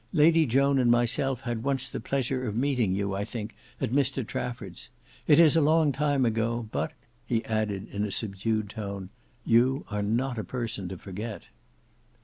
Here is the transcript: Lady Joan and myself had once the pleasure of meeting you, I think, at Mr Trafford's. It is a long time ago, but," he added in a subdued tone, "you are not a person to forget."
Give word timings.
Lady 0.13 0.47
Joan 0.47 0.79
and 0.79 0.89
myself 0.89 1.41
had 1.41 1.61
once 1.61 1.87
the 1.87 1.99
pleasure 1.99 2.47
of 2.47 2.55
meeting 2.55 2.95
you, 2.95 3.13
I 3.13 3.23
think, 3.23 3.55
at 3.79 3.91
Mr 3.91 4.25
Trafford's. 4.25 4.89
It 5.27 5.39
is 5.39 5.55
a 5.55 5.61
long 5.61 5.91
time 5.91 6.25
ago, 6.25 6.67
but," 6.71 6.93
he 7.23 7.45
added 7.45 7.87
in 7.89 8.03
a 8.03 8.11
subdued 8.11 8.71
tone, 8.71 9.09
"you 9.45 9.85
are 9.91 10.01
not 10.01 10.39
a 10.39 10.43
person 10.43 10.89
to 10.89 10.97
forget." 10.97 11.49